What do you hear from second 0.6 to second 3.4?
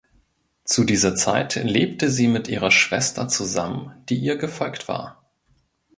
Zu dieser Zeit lebte sie mit ihrer Schwester